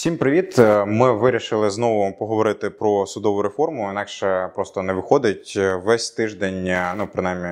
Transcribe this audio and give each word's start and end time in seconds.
Всім 0.00 0.16
привіт! 0.16 0.58
Е, 0.58 0.84
ми 0.84 1.12
вирішили 1.12 1.70
знову 1.70 2.12
поговорити 2.18 2.70
про 2.70 3.06
судову 3.06 3.42
реформу. 3.42 3.90
Інакше 3.90 4.50
просто 4.54 4.82
не 4.82 4.92
виходить 4.92 5.58
весь 5.84 6.10
тиждень. 6.10 6.66
е, 6.66 6.94
Ну 6.98 7.08
принаймні 7.12 7.48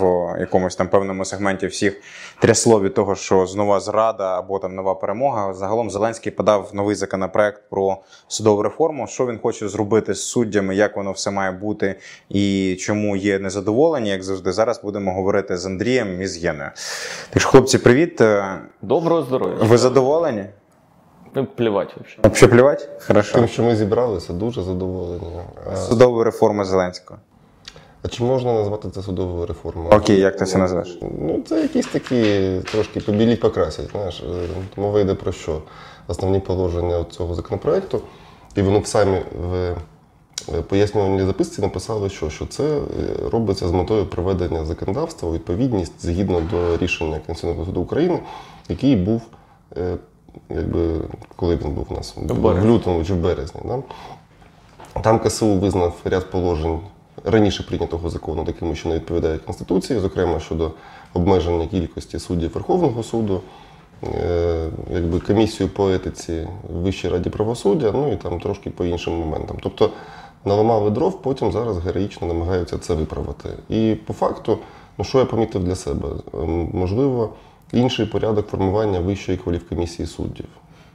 в 0.00 0.34
якомусь 0.40 0.76
там 0.76 0.88
певному 0.88 1.24
сегменті 1.24 1.66
всіх 1.66 2.00
трясло 2.40 2.80
від 2.80 2.94
того, 2.94 3.14
що 3.14 3.46
знову 3.46 3.80
зрада 3.80 4.38
або 4.38 4.58
там 4.58 4.74
нова 4.74 4.94
перемога. 4.94 5.54
Загалом 5.54 5.90
Зеленський 5.90 6.32
подав 6.32 6.70
новий 6.72 6.94
законопроект 6.94 7.62
про 7.70 7.96
судову 8.26 8.62
реформу. 8.62 9.06
Що 9.06 9.26
він 9.26 9.38
хоче 9.38 9.68
зробити 9.68 10.14
з 10.14 10.22
суддями, 10.22 10.76
як 10.76 10.96
воно 10.96 11.12
все 11.12 11.30
має 11.30 11.50
бути 11.50 11.94
і 12.28 12.76
чому 12.80 13.16
є 13.16 13.38
незадоволені. 13.38 14.08
Як 14.10 14.22
завжди, 14.22 14.52
зараз 14.52 14.82
будемо 14.82 15.12
говорити 15.12 15.56
з 15.56 15.66
Андрієм 15.66 16.22
і 16.22 16.26
з 16.26 16.38
Єною. 16.44 16.70
Так 17.30 17.40
що, 17.42 17.50
хлопці, 17.50 17.78
привіт! 17.78 18.20
Е, 18.20 18.58
Доброго 18.82 19.22
здоров'я. 19.22 19.56
Ви 19.60 19.78
задоволені? 19.78 20.44
Ну, 21.38 21.46
Плівать 21.56 21.88
взагалі. 21.90 22.18
Вообще 22.22 22.48
плівать? 22.48 22.88
Хорошо. 23.06 23.34
Тим, 23.38 23.48
що 23.48 23.62
ми 23.62 23.76
зібралися, 23.76 24.32
дуже 24.32 24.62
задоволені. 24.62 25.22
А, 25.72 25.76
Судової 25.76 26.24
реформи 26.24 26.64
Зеленського. 26.64 27.20
а 28.02 28.08
чи 28.08 28.24
можна 28.24 28.52
назвати 28.52 28.90
це 28.90 29.02
судовою 29.02 29.46
реформою? 29.46 29.90
Окей, 29.90 30.20
як 30.20 30.36
ти 30.36 30.44
це 30.44 30.58
назвеш? 30.58 30.98
Ну, 31.02 31.42
це 31.48 31.62
якісь 31.62 31.86
такі 31.86 32.50
трошки 32.72 33.00
побіліть 33.00 33.40
покрасять. 33.40 33.90
Знаєш, 33.92 34.20
Е, 34.22 34.48
мова 34.76 35.00
йде 35.00 35.14
про 35.14 35.32
що? 35.32 35.62
Основні 36.06 36.40
положення 36.40 37.04
цього 37.10 37.34
законопроекту, 37.34 38.00
і 38.56 38.62
воно 38.62 38.78
в 38.78 38.86
самі 38.86 39.18
в 39.50 39.54
е, 39.54 39.74
пояснювальній 40.68 41.24
записці 41.26 41.62
написали, 41.62 42.08
що, 42.10 42.30
що 42.30 42.46
це 42.46 42.64
е, 42.64 42.80
робиться 43.32 43.68
з 43.68 43.72
метою 43.72 44.06
приведення 44.06 44.64
законодавства 44.64 45.28
у 45.28 45.32
відповідність 45.32 45.92
згідно 46.06 46.40
до 46.40 46.76
рішення 46.76 47.20
Конституційного 47.26 47.64
суду 47.66 47.80
України, 47.80 48.20
який 48.68 48.96
був. 48.96 49.22
е, 49.76 49.96
Якби 50.50 51.00
коли 51.36 51.56
він 51.56 51.70
був 51.70 51.86
у 51.90 51.94
нас 51.94 52.14
в 52.16 52.64
лютому 52.66 53.04
чи 53.04 53.14
в 53.14 53.16
березні. 53.16 53.60
Да? 53.64 53.82
Там 55.00 55.18
КСУ 55.18 55.54
визнав 55.54 55.94
ряд 56.04 56.30
положень 56.30 56.80
раніше 57.24 57.62
прийнятого 57.62 58.10
закону, 58.10 58.44
такими, 58.44 58.74
що 58.74 58.88
не 58.88 58.94
відповідають 58.94 59.42
Конституції, 59.42 60.00
зокрема 60.00 60.40
щодо 60.40 60.70
обмеження 61.14 61.66
кількості 61.66 62.18
суддів 62.18 62.54
Верховного 62.54 63.02
суду, 63.02 63.40
е, 64.04 64.68
якби 64.92 65.20
комісію 65.20 65.68
по 65.68 65.90
етиці 65.90 66.48
в 66.72 66.82
Вищій 66.82 67.08
раді 67.08 67.30
правосуддя, 67.30 67.90
ну 67.92 68.12
і 68.12 68.16
там 68.16 68.40
трошки 68.40 68.70
по 68.70 68.84
іншим 68.84 69.14
моментам. 69.14 69.56
Тобто 69.62 69.90
наламали 70.44 70.90
дров, 70.90 71.22
потім 71.22 71.52
зараз 71.52 71.78
героїчно 71.78 72.26
намагаються 72.26 72.78
це 72.78 72.94
виправити. 72.94 73.48
І 73.68 73.94
по 74.06 74.12
факту, 74.12 74.58
ну 74.98 75.04
що 75.04 75.18
я 75.18 75.24
помітив 75.24 75.64
для 75.64 75.74
себе, 75.74 76.08
Ем, 76.34 76.70
можливо, 76.72 77.30
інший 77.72 78.06
порядок 78.06 78.46
формування 78.48 79.00
Вищої 79.00 79.38
кваліфкомісії 79.38 80.06
суддів. 80.08 80.46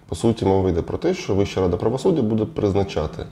По 0.10 0.16
суті, 0.16 0.46
мова 0.46 0.70
йде 0.70 0.82
про 0.82 0.98
те, 0.98 1.14
що 1.14 1.36
Вища 1.36 1.62
рада 1.62 1.78
правосуддя 1.78 2.22
буде 2.22 2.46
призначати 2.46 3.26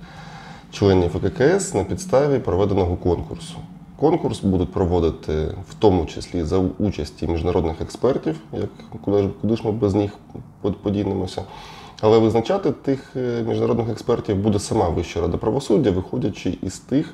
членів 0.71 1.11
ВККС 1.17 1.73
на 1.73 1.83
підставі 1.83 2.39
проведеного 2.39 2.95
конкурсу. 2.95 3.55
Конкурс 3.99 4.39
будуть 4.39 4.71
проводити 4.71 5.33
в 5.69 5.73
тому 5.79 6.05
числі 6.05 6.43
за 6.43 6.57
участі 6.57 7.27
міжнародних 7.27 7.81
експертів, 7.81 8.35
як 8.53 8.69
куди 9.05 9.21
ж, 9.23 9.29
куди 9.41 9.55
ж 9.55 9.61
ми 9.65 9.71
без 9.71 9.93
них 9.93 10.11
под- 10.61 10.77
подінемося. 10.77 11.43
Але 12.01 12.17
визначати 12.19 12.71
тих 12.71 13.11
е, 13.15 13.43
міжнародних 13.47 13.89
експертів 13.89 14.35
буде 14.35 14.59
сама 14.59 14.89
Вища 14.89 15.21
рада 15.21 15.37
правосуддя, 15.37 15.91
виходячи 15.91 16.57
із 16.61 16.79
тих 16.79 17.13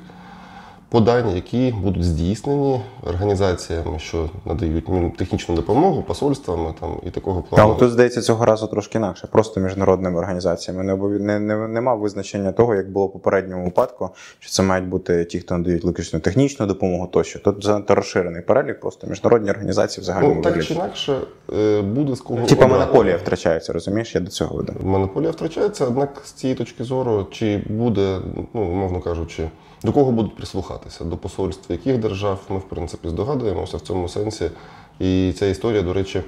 подань, 0.88 1.30
які 1.34 1.74
будуть 1.82 2.04
здійснені 2.04 2.80
організаціями, 3.06 3.98
що 3.98 4.30
надають 4.44 5.16
технічну 5.16 5.54
допомогу, 5.54 6.02
посольствами 6.02 6.74
там 6.80 7.00
і 7.06 7.10
такого 7.10 7.42
плану. 7.42 7.64
Але 7.64 7.74
тут, 7.78 7.90
здається, 7.90 8.20
цього 8.20 8.44
разу 8.44 8.66
трошки 8.66 8.98
інакше, 8.98 9.28
просто 9.32 9.60
міжнародними 9.60 10.18
організаціями. 10.18 10.84
Не, 10.84 10.94
обов'я- 10.94 11.20
не, 11.20 11.38
не, 11.38 11.68
нема 11.68 11.94
визначення 11.94 12.52
того, 12.52 12.74
як 12.74 12.92
було 12.92 13.06
в 13.06 13.12
попередньому 13.12 13.64
випадку, 13.64 14.10
що 14.38 14.50
це 14.50 14.62
мають 14.62 14.88
бути 14.88 15.24
ті, 15.24 15.40
хто 15.40 15.58
надають 15.58 15.84
виключно 15.84 16.20
технічну 16.20 16.66
допомогу 16.66 17.06
тощо. 17.06 17.38
Тут 17.38 17.64
занадто 17.64 17.94
розширений 17.94 18.42
перелік, 18.42 18.80
просто 18.80 19.06
міжнародні 19.06 19.50
організації 19.50 20.02
в 20.02 20.04
загальному 20.04 20.34
Ну, 20.34 20.42
так 20.42 20.64
чи 20.64 20.74
інакше, 20.74 21.20
е, 21.58 21.82
буде 21.82 22.14
з 22.14 22.20
кого 22.20 22.46
Типа 22.46 22.66
монополія 22.66 23.16
втрачається, 23.16 23.72
розумієш? 23.72 24.14
Я 24.14 24.20
до 24.20 24.30
цього 24.30 24.56
веду. 24.56 24.72
Монополія 24.82 25.30
втрачається, 25.30 25.86
однак 25.86 26.22
з 26.24 26.32
цієї 26.32 26.58
точки 26.58 26.84
зору, 26.84 27.26
чи 27.30 27.62
буде, 27.68 28.18
ну, 28.54 28.62
умовно 28.62 29.00
кажучи, 29.00 29.48
до 29.82 29.92
кого 29.92 30.12
будуть 30.12 30.36
прислухатися? 30.36 31.04
До 31.04 31.16
посольств 31.16 31.72
яких 31.72 31.98
держав 31.98 32.40
ми, 32.48 32.58
в 32.58 32.68
принципі, 32.68 33.08
здогадуємося 33.08 33.76
в 33.76 33.80
цьому 33.80 34.08
сенсі. 34.08 34.50
І 34.98 35.32
ця 35.38 35.46
історія, 35.46 35.82
до 35.82 35.92
речі, 35.92 36.22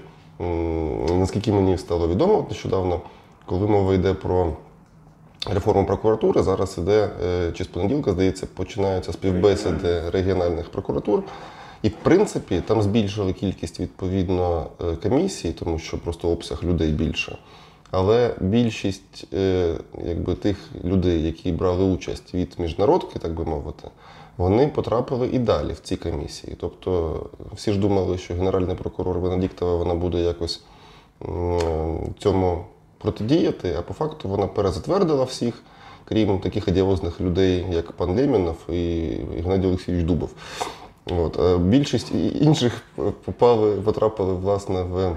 наскільки 1.11 1.53
мені 1.53 1.79
стало 1.79 2.09
відомо 2.09 2.47
нещодавно, 2.49 3.01
коли 3.47 3.67
мова 3.67 3.95
йде 3.95 4.15
про 4.15 4.53
реформу 5.47 5.87
прокуратури, 5.87 6.43
зараз 6.43 6.79
іде, 6.79 7.11
е, 7.25 7.53
чи 7.53 7.65
з 7.65 7.67
понеділка, 7.67 8.13
здається, 8.13 8.47
починаються 8.47 9.13
співбесіди 9.13 10.11
регіональних 10.11 10.71
прокуратур. 10.71 11.23
І, 11.83 11.89
в 11.89 11.95
принципі, 12.03 12.63
там 12.67 12.83
збільшили 12.83 13.33
кількість 13.33 13.81
відповідно 13.81 14.67
е, 14.81 14.97
комісій, 14.97 15.53
тому 15.53 15.79
що 15.79 15.99
просто 15.99 16.29
обсяг 16.29 16.65
людей 16.65 16.93
більше. 16.93 17.39
Але 17.91 18.35
більшість 18.41 19.27
е, 19.35 19.75
якби, 20.05 20.35
тих 20.35 20.57
людей, 20.85 21.23
які 21.23 21.53
брали 21.53 21.85
участь 21.85 22.35
від 22.35 22.55
міжнародки, 22.59 23.19
так 23.19 23.35
би 23.35 23.45
мовити, 23.45 23.89
вони 24.37 24.69
потрапили 24.69 25.29
і 25.33 25.39
далі 25.39 25.73
в 25.73 25.81
ці 25.81 25.97
комісії. 25.97 26.57
Тобто 26.61 27.21
всі 27.53 27.73
ж 27.73 27.79
думали, 27.79 28.19
що 28.19 28.35
генеральний 28.35 28.77
прокурор 28.77 29.19
Венедіктова 29.19 29.77
вона 29.77 29.95
буде 29.95 30.19
якось 30.19 30.63
цьому 32.19 32.65
протидіяти, 32.99 33.77
а 33.79 33.83
по 33.83 33.95
факту 33.95 34.29
вона 34.29 34.47
перезатвердила 34.47 35.25
всіх, 35.25 35.63
крім 36.05 36.39
таких 36.39 36.69
одіозних 36.69 37.21
людей, 37.21 37.67
як 37.71 37.93
пан 37.93 38.17
Лємінов 38.17 38.57
і 38.69 39.11
Геннадій 39.43 39.67
Олексійович 39.67 40.05
Дубов. 40.05 40.31
От. 41.07 41.39
а 41.39 41.59
Більшість 41.59 42.13
інших 42.41 42.83
попали, 43.25 43.73
потрапили 43.73 44.35
власне 44.35 44.83
в 44.83 45.17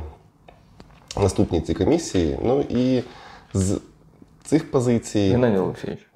наступні 1.21 1.61
ці 1.61 1.73
комісії. 1.73 2.39
Ну 2.43 2.65
і 2.69 3.03
з 3.53 3.79
цих 4.43 4.71
позицій. 4.71 5.29
Геннадій 5.31 5.57
Олексійович. 5.57 6.07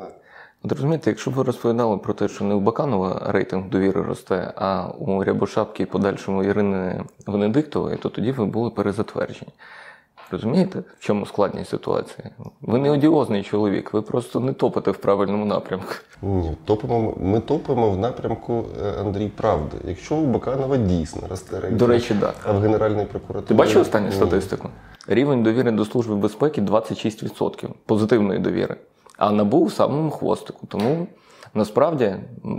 От 0.64 0.72
розумієте, 0.72 1.10
якщо 1.10 1.32
б 1.32 1.34
ви 1.34 1.44
розповідали 1.44 1.98
про 1.98 2.14
те, 2.14 2.28
що 2.28 2.46
не 2.46 2.56
у 2.56 2.60
Баканова 2.60 3.22
рейтинг 3.26 3.70
довіри 3.70 4.02
росте, 4.02 4.54
а 4.56 4.88
у 5.00 5.24
Рябошапки 5.24 5.84
і 5.84 5.86
подальшому 5.86 6.44
Ірини 6.44 7.04
Венедиктової, 7.28 7.98
то 7.98 8.10
тоді 8.10 8.32
ви 8.32 8.46
були 8.46 8.70
перезатверджені. 8.70 9.52
Розумієте, 10.32 10.80
в 10.80 11.00
чому 11.00 11.26
складність 11.26 11.70
ситуації? 11.70 12.28
Ви 12.62 12.80
не 12.80 12.92
одіозний 12.92 13.44
чоловік, 13.44 13.94
ви 13.94 14.02
просто 14.02 14.40
не 14.40 14.54
топите 14.54 14.92
в 14.92 14.98
правильному 14.98 15.46
напрямку. 15.46 15.94
Ні, 16.22 16.52
топимо, 16.66 17.14
ми 17.18 17.40
топимо 17.40 17.90
в 17.92 17.98
напрямку 17.98 18.66
е, 18.86 18.94
Андрій 19.02 19.28
Правди. 19.28 19.78
Якщо 19.86 20.16
у 20.16 20.26
Баканова 20.26 20.78
дійсно 20.78 21.22
росте 21.30 21.56
рейтинг, 21.60 21.80
До 21.80 21.88
речі, 21.88 22.16
так. 22.22 22.36
а 22.46 22.52
в 22.52 22.60
Генеральній 22.62 23.06
прокуратурі. 23.06 23.48
Ти 23.48 23.54
бачив 23.54 23.82
останню 23.82 24.08
Ні. 24.08 24.14
статистику? 24.14 24.70
Рівень 25.08 25.44
довіри 25.44 25.72
до 25.72 25.86
Служби 25.86 26.16
безпеки 26.16 26.62
26% 26.62 27.70
позитивної 27.86 28.40
довіри. 28.40 28.76
А 29.18 29.32
набув 29.32 29.66
в 29.66 29.74
самому 29.74 30.12
хвостику. 30.12 30.68
Тому 30.68 31.08
насправді 31.54 32.16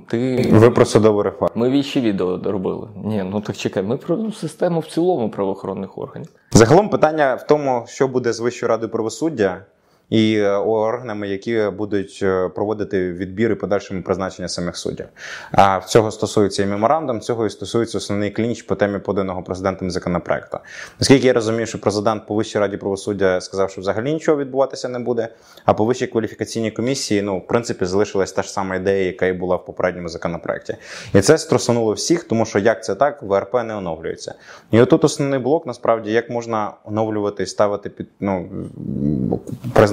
ти. 0.06 0.48
Ви 0.53 0.70
про 0.70 0.84
судову 0.84 1.22
реформу. 1.22 1.53
Ми 1.54 1.70
віщі 1.70 2.00
відео 2.00 2.36
доробили. 2.36 2.88
Ні, 3.04 3.22
ну 3.31 3.41
так 3.41 3.56
чекай, 3.56 3.82
ми 3.82 3.97
про 3.97 4.32
систему 4.32 4.81
в 4.81 4.86
цілому 4.86 5.31
правоохоронних 5.31 5.98
органів. 5.98 6.28
Загалом 6.53 6.88
питання 6.88 7.34
в 7.34 7.47
тому, 7.47 7.84
що 7.88 8.09
буде 8.09 8.32
з 8.32 8.41
Вищою 8.41 8.70
радою 8.70 8.92
правосуддя 8.92 9.65
і 10.11 10.37
е, 10.37 10.51
органами, 10.51 11.29
які 11.29 11.63
будуть 11.77 12.21
е, 12.23 12.49
проводити 12.49 13.13
відбір 13.13 13.51
і 13.51 13.55
подальшому 13.55 14.03
призначення 14.03 14.49
самих 14.49 14.77
суддів. 14.77 15.07
А 15.53 15.81
цього 15.87 16.11
стосується 16.11 16.63
і 16.63 16.67
меморандум, 16.67 17.21
цього 17.21 17.47
і 17.47 17.51
стосується 17.51 17.99
основний 17.99 18.31
клінч 18.31 18.63
по 18.63 18.75
темі 18.75 18.99
поданого 18.99 19.43
президентом 19.43 19.91
законопроекту. 19.91 20.59
Наскільки 21.01 21.27
я 21.27 21.33
розумію, 21.33 21.66
що 21.66 21.81
президент 21.81 22.27
по 22.27 22.34
Вищій 22.34 22.59
раді 22.59 22.77
правосуддя 22.77 23.41
сказав, 23.41 23.71
що 23.71 23.81
взагалі 23.81 24.13
нічого 24.13 24.39
відбуватися 24.39 24.89
не 24.89 24.99
буде. 24.99 25.28
А 25.65 25.75
по 25.75 25.84
вищій 25.84 26.07
кваліфікаційній 26.07 26.71
комісії, 26.71 27.22
ну 27.22 27.39
в 27.39 27.47
принципі, 27.47 27.84
залишилась 27.84 28.33
та 28.33 28.43
ж 28.43 28.53
сама 28.53 28.77
ідея, 28.77 29.07
яка 29.07 29.27
і 29.27 29.33
була 29.33 29.57
в 29.57 29.65
попередньому 29.65 30.09
законопроекті. 30.09 30.77
І 31.15 31.21
це 31.21 31.39
струсануло 31.39 31.93
всіх, 31.93 32.25
тому 32.25 32.47
що 32.47 32.59
як 32.59 32.84
це 32.84 32.95
так, 32.95 33.22
ВРП 33.22 33.54
не 33.54 33.77
оновлюється. 33.77 34.34
І 34.71 34.81
отут 34.81 35.04
основний 35.04 35.39
блок, 35.39 35.66
насправді, 35.66 36.13
як 36.13 36.31
можна 36.31 36.72
оновлювати 36.84 37.43
і 37.43 37.47
ставити 37.47 37.91
під 37.91 38.09
ну 38.21 38.51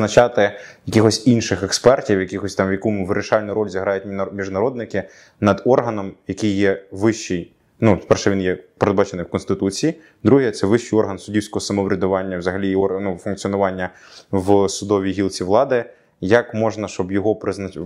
призначати 0.05 0.51
якихось 0.85 1.27
інших 1.27 1.63
експертів, 1.63 2.19
якихось 2.19 2.55
там 2.55 2.69
в 2.69 2.71
якому 2.71 3.05
вирішальну 3.05 3.53
роль 3.53 3.69
зіграють 3.69 4.03
міжнародники 4.33 5.03
над 5.39 5.61
органом, 5.65 6.13
який 6.27 6.51
є 6.51 6.83
вищий. 6.91 7.51
Ну, 7.79 7.99
перше, 8.07 8.31
він 8.31 8.41
є 8.41 8.57
передбачений 8.77 9.25
в 9.25 9.29
Конституції. 9.29 9.93
Друге, 10.23 10.51
це 10.51 10.67
вищий 10.67 10.99
орган 10.99 11.19
суддівського 11.19 11.61
самоврядування, 11.61 12.37
взагалі 12.37 12.73
ну, 12.75 13.19
функціонування 13.23 13.89
в 14.31 14.69
судовій 14.69 15.11
гілці 15.11 15.43
влади. 15.43 15.85
Як 16.21 16.53
можна, 16.53 16.87
щоб 16.87 17.11
його 17.11 17.35
признач... 17.35 17.77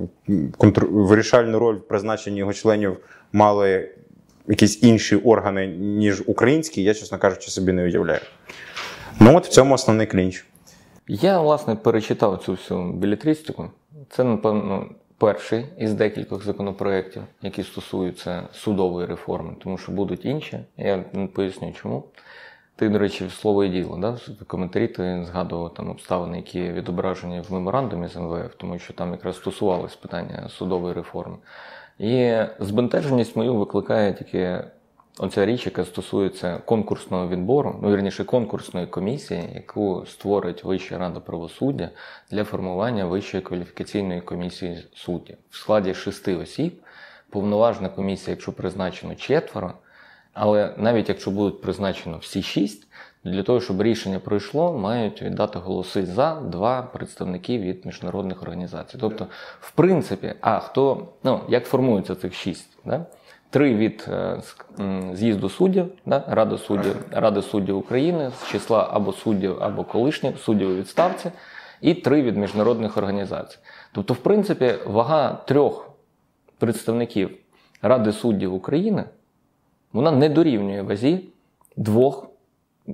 контр... 0.57 0.86
вирішальну 0.86 1.60
роль 1.60 1.75
в 1.75 1.88
призначенні 1.88 2.39
його 2.39 2.54
членів 2.54 2.98
мали 3.33 3.89
якісь 4.48 4.83
інші 4.83 5.15
органи, 5.15 5.68
ніж 5.77 6.24
українські, 6.25 6.83
я, 6.83 6.94
чесно 6.94 7.18
кажучи, 7.18 7.51
собі 7.51 7.72
не 7.72 7.83
уявляю. 7.83 8.22
Ну, 9.19 9.38
от 9.38 9.45
в 9.45 9.50
цьому 9.50 9.74
основний 9.74 10.07
клінч. 10.07 10.45
Я, 11.12 11.42
власне, 11.42 11.76
перечитав 11.76 12.38
цю 12.38 12.52
всю 12.52 12.92
білетристику. 12.92 13.70
Це, 14.10 14.24
напевно, 14.24 14.86
перший 15.18 15.66
із 15.78 15.94
декількох 15.94 16.44
законопроєктів, 16.44 17.24
які 17.42 17.64
стосуються 17.64 18.44
судової 18.54 19.08
реформи, 19.08 19.56
тому 19.64 19.78
що 19.78 19.92
будуть 19.92 20.26
інші. 20.26 20.60
Я 20.78 21.04
поясню 21.34 21.72
чому. 21.72 22.04
Ти, 22.76 22.90
до 22.90 23.00
речі, 23.00 23.30
слово 23.30 23.64
і 23.64 23.70
діло, 23.70 23.98
да? 23.98 24.10
в 24.10 24.46
коментарі 24.48 24.88
ти 24.88 25.26
згадував 25.26 25.74
там 25.74 25.90
обставини, 25.90 26.38
які 26.38 26.72
відображені 26.72 27.42
в 27.42 27.54
меморандумі 27.54 28.08
з 28.08 28.16
МВФ, 28.16 28.56
тому 28.58 28.80
що 28.80 28.94
там 28.94 29.12
якраз 29.12 29.36
стосувалось 29.36 29.96
питання 29.96 30.50
судової 30.50 30.94
реформи. 30.94 31.38
І 32.00 32.38
збентеженість 32.60 33.36
мою 33.36 33.56
викликає 33.56 34.14
тільки 34.14 34.64
оця 35.19 35.45
річ, 35.45 35.66
яка 35.66 35.86
стосується 35.86 36.57
конкурсного 36.57 37.27
відбору, 37.27 37.80
ну 37.81 37.92
вірніше 37.92 38.24
конкурсної 38.24 38.88
комісії, 38.88 39.50
яку 39.56 40.06
створить 40.06 40.63
Вища 40.63 40.98
рада 40.98 41.19
правосуддя 41.19 41.89
для 42.31 42.44
формування 42.44 43.06
Вищої 43.06 43.44
кваліфікаційної 43.44 44.21
комісії 44.21 44.88
суддів 44.94 45.38
в 45.50 45.56
складі 45.57 45.94
шести 45.94 46.36
осіб. 46.36 46.81
Повноважна 47.30 47.89
комісія, 47.89 48.31
якщо 48.31 48.51
призначено 48.51 49.16
четверо, 49.16 49.74
але 50.33 50.74
навіть 50.77 51.10
якщо 51.10 51.31
будуть 51.31 51.62
призначено 51.62 52.18
всі 52.18 52.42
шість, 52.42 52.88
для 53.24 53.44
того, 53.44 53.62
щоб 53.62 53.81
рішення 53.81 54.19
пройшло, 54.19 54.77
мають 54.77 55.22
віддати 55.22 55.60
голоси 55.60 56.06
за 56.06 56.36
два 56.36 56.81
представники 56.81 57.60
від 57.60 57.86
міжнародних 57.86 58.42
організацій. 58.42 58.98
Тобто, 59.01 59.27
в 59.62 59.72
принципі, 59.72 60.33
а 60.42 60.60
хто 60.60 61.07
ну 61.24 61.42
як 61.50 61.65
формується 61.65 62.15
цих 62.15 62.33
шість? 62.33 62.77
Да? 62.86 63.06
Три 63.50 63.75
від 63.75 64.07
е, 64.07 64.42
з'їзду 65.13 65.50
суддів, 65.50 65.92
да? 66.06 66.24
Ради 66.28 66.57
суддів 66.57 66.96
Ради 67.12 67.42
суддів 67.42 67.78
України 67.78 68.31
з 68.42 68.48
числа 68.48 68.90
або 68.92 69.13
суддів, 69.13 69.63
або 69.63 69.84
колишніх 69.84 70.40
суддів 70.40 70.69
у 70.69 70.75
відставці, 70.75 71.31
і 71.81 71.94
три 71.94 72.22
від 72.22 72.38
міжнародних 72.38 72.98
організацій. 72.98 73.57
Тобто, 73.92 74.13
в 74.13 74.18
принципі, 74.18 74.74
вага 74.86 75.38
трьох 75.46 75.92
представників 76.57 77.30
Ради 77.81 78.12
суддів 78.12 78.54
України 78.54 79.04
вона 79.94 80.12
не 80.12 80.30
дорівнює 80.30 80.81
вазі 80.81 81.24
двох 81.78 82.29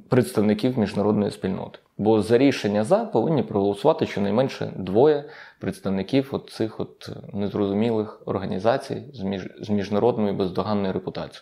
представників 0.09 0.79
міжнародної 0.79 1.31
спільноти. 1.31 1.79
Бо 1.97 2.21
за 2.21 2.37
рішення 2.37 2.83
за 2.83 3.05
повинні 3.05 3.43
проголосувати 3.43 4.05
щонайменше 4.05 4.73
двоє 4.75 5.23
представників 5.59 6.29
от 6.31 6.49
цих 6.49 6.79
от 6.79 7.09
незрозумілих 7.33 8.21
організацій 8.25 9.03
з 9.13 9.21
між, 9.21 9.49
з 9.61 9.69
міжнародною 9.69 10.33
бездоганною 10.33 10.93
репутацією. 10.93 11.41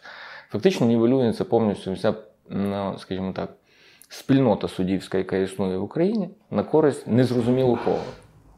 Фактично 0.50 0.88
нівелюється 0.88 1.46
повністю 1.46 1.94
вся, 1.94 2.14
ну, 2.50 2.96
скажімо 2.98 3.34
так, 3.34 3.50
спільнота 4.10 4.68
суддівська, 4.68 5.18
яка 5.18 5.38
існує 5.38 5.78
в 5.78 5.84
Україні, 5.84 6.30
на 6.52 6.64
користь 6.64 7.08
незрозуміло 7.08 7.80
кого. 7.86 8.00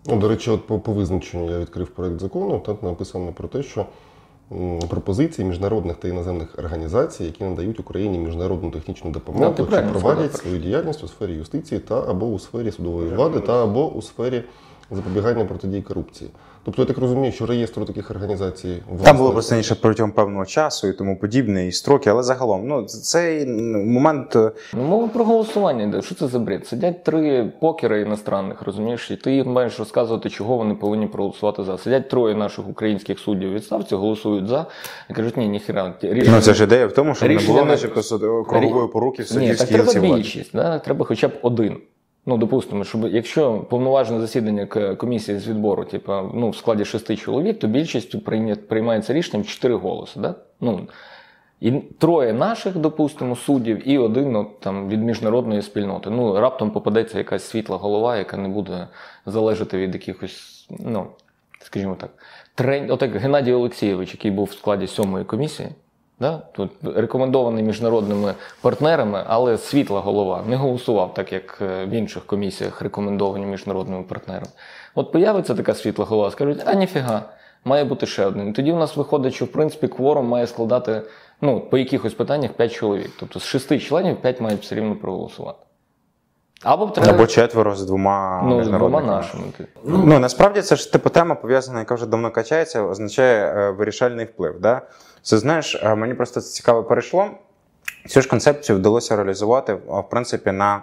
Ну, 0.07 0.19
До 0.19 0.30
речі, 0.30 0.51
от 0.51 0.68
по, 0.68 0.80
по 0.80 0.94
визначенню 0.94 1.51
я 1.51 1.59
відкрив 1.59 1.88
проект 1.88 2.19
закону, 2.19 2.59
там 2.59 2.77
написано 2.81 3.33
про 3.33 3.47
те, 3.47 3.63
що 3.63 3.86
пропозиції 4.89 5.47
міжнародних 5.47 5.95
та 5.95 6.07
іноземних 6.07 6.59
організацій, 6.59 7.24
які 7.24 7.44
надають 7.44 7.80
Україні 7.80 8.18
міжнародну 8.18 8.71
технічну 8.71 9.12
допомогу, 9.12 9.56
да, 9.57 9.63
що 9.63 9.92
проводять 9.92 10.33
свою 10.33 10.57
діяльність 10.57 11.03
у 11.03 11.07
сфері 11.07 11.33
юстиції 11.33 11.80
та 11.80 12.09
або 12.09 12.25
у 12.25 12.39
сфері 12.39 12.71
судової 12.71 13.09
влади, 13.09 13.39
та 13.39 13.63
або 13.63 13.92
у 13.92 14.01
сфері 14.01 14.44
запобігання 14.92 15.45
протидії 15.45 15.81
корупції. 15.81 16.30
Тобто 16.66 16.82
я 16.82 16.86
так 16.86 16.98
розумію, 16.98 17.32
що 17.32 17.46
реєстру 17.46 17.86
таких 17.86 18.12
організацій 18.12 18.84
власне... 18.90 19.06
там 19.06 19.18
було 19.18 19.32
просто 19.32 19.56
інше 19.56 19.76
протягом 19.76 20.12
певного 20.12 20.46
часу 20.46 20.88
і 20.88 20.94
тому 20.94 21.20
подібне, 21.20 21.68
і 21.68 21.72
строки, 21.72 22.10
але 22.10 22.24
загалом 22.24 22.68
ну 22.68 22.84
цей 22.84 23.46
момент. 23.46 24.36
Е, 24.36 24.52
ну, 24.74 24.84
мова 24.84 25.08
про 25.08 25.26
голосування 25.26 25.84
йде. 25.84 26.02
Що 26.02 26.16
це 26.16 26.28
за 26.28 26.40
бред? 26.40 26.68
Сидять 26.68 27.04
три 27.04 27.52
покери 27.60 28.02
іностранних, 28.02 28.62
розумієш, 28.62 29.12
і 29.12 29.16
ти 29.16 29.32
їм 29.36 29.52
маєш 29.52 29.80
розказувати, 29.80 30.30
чого 30.30 30.58
вони 30.58 30.76
повинні 30.76 31.08
проголосувати 31.08 31.64
за. 31.64 31.78
Сидять 31.78 32.10
троє 32.10 32.36
наших 32.36 32.70
українських 32.70 33.20
суддів 33.20 33.54
відставці, 33.54 33.96
голосують 33.96 34.48
за 34.48 34.66
і 35.10 35.14
кажуть, 35.14 35.38
ні, 35.38 35.48
ніхіра. 35.48 35.94
Рішення... 36.02 36.36
Ну 36.36 36.42
це 36.42 36.54
ж 36.54 36.64
ідея 36.64 36.88
в 36.88 36.92
тому, 36.92 37.16
що 37.16 37.28
рішення... 37.28 37.54
не 37.54 37.62
було 37.62 37.66
начебто 37.66 38.44
кругової 38.44 38.88
поруки 38.88 39.24
в 39.24 39.28
суддівській 39.28 39.74
Ні, 39.74 39.80
так 39.80 39.92
треба 39.92 40.16
більшість, 40.16 40.52
да? 40.54 40.80
треба 40.80 41.06
хоча 41.06 41.28
б 41.28 41.32
один. 41.42 41.78
Ну, 42.25 42.38
допустимо, 42.38 42.83
щоб 42.83 43.07
якщо 43.13 43.60
повноважне 43.60 44.19
засідання 44.19 44.66
комісії 44.95 45.39
з 45.39 45.48
відбору, 45.48 45.86
типу, 45.86 46.13
ну, 46.33 46.50
в 46.50 46.56
складі 46.56 46.86
шести 46.86 47.18
чоловік, 47.18 47.60
то 47.60 47.68
більшістю 47.68 48.19
приймається 48.68 49.13
рішенням 49.13 49.44
чотири 49.44 49.75
голоси. 49.75 50.19
Да? 50.19 50.36
Ну, 50.62 50.88
і 51.60 51.72
троє 51.72 52.33
наших, 52.33 52.75
допустимо, 52.75 53.36
суддів, 53.36 53.89
і 53.89 53.98
один 53.98 54.31
ну, 54.31 54.51
там, 54.60 54.89
від 54.89 55.04
міжнародної 55.04 55.62
спільноти. 55.62 56.10
Ну, 56.10 56.39
раптом 56.39 56.72
попадеться 56.72 57.18
якась 57.18 57.44
світла 57.44 57.77
голова, 57.77 58.18
яка 58.18 58.38
не 58.38 58.48
буде 58.48 58.88
залежати 59.25 59.78
від 59.78 59.94
якихось, 59.94 60.68
ну, 60.80 61.07
скажімо 61.60 61.95
так, 61.95 62.10
трен... 62.56 62.92
Отак 62.92 63.16
Геннадій 63.16 63.54
Олексійович, 63.54 64.13
який 64.13 64.31
був 64.31 64.45
в 64.45 64.54
складі 64.54 64.88
сьомої 64.88 65.25
комісії. 65.25 65.69
Да? 66.20 66.42
Тут 66.52 66.72
рекомендований 66.96 67.64
міжнародними 67.64 68.34
партнерами, 68.62 69.24
але 69.28 69.58
світла 69.58 70.02
голова 70.02 70.44
не 70.48 70.56
голосував, 70.56 71.14
так 71.14 71.34
як 71.34 71.58
е, 71.62 71.86
в 71.86 71.90
інших 71.90 72.26
комісіях 72.26 72.82
рекомендовані 72.82 73.46
міжнародними 73.46 74.04
партнерами. 74.04 74.52
От 74.96 75.12
появиться 75.12 75.56
така 75.56 75.74
світла 75.74 76.06
голова, 76.06 76.32
скажуть, 76.32 76.64
а 76.66 76.74
ніфіга, 76.74 77.22
має 77.66 77.84
бути 77.84 78.06
ще 78.06 78.26
один. 78.26 78.50
І 78.50 78.52
тоді 78.52 78.72
у 78.72 78.78
нас 78.78 78.98
виходить, 78.98 79.34
що 79.34 79.46
в 79.46 79.52
принципі 79.52 79.88
кворум 79.88 80.28
має 80.28 80.48
складати 80.48 81.02
ну, 81.42 81.60
по 81.60 81.78
якихось 81.78 82.14
питаннях 82.14 82.52
5 82.52 82.72
чоловік. 82.72 83.12
Тобто 83.20 83.40
з 83.40 83.44
шести 83.44 83.80
членів 83.80 84.22
5 84.22 84.42
мають 84.42 84.62
все 84.62 84.76
рівно 84.76 84.96
проголосувати. 84.96 85.60
Або 86.64 86.88
треба... 86.88 87.12
Або 87.12 87.28
четверо 87.28 87.76
з 87.76 87.86
двома 87.86 88.42
ну, 88.46 88.64
з 88.64 88.68
двома 88.68 89.02
нашими. 89.02 89.44
Ну, 89.84 90.04
ну 90.06 90.20
насправді 90.20 90.62
це 90.62 90.76
ж 90.76 90.92
типу 90.92 91.10
тема 91.10 91.36
пов'язана, 91.36 91.80
яка 91.80 91.96
вже 91.96 92.06
давно 92.06 92.32
качається, 92.32 92.84
означає 92.84 93.46
е, 93.46 93.72
вирішальний 93.72 94.26
вплив. 94.26 94.60
Да? 94.60 94.82
Це 95.25 95.38
знаєш, 95.38 95.75
е, 95.83 95.95
мені 95.95 96.13
просто 96.13 96.42
це 96.42 96.50
цікаво 96.50 96.83
перейшло. 96.83 97.27
Цю 98.07 98.22
ж 98.22 98.30
концепцію 98.30 98.77
вдалося 98.77 99.16
реалізувати 99.16 99.74
в 99.74 100.04
принципі 100.10 100.51
на 100.51 100.81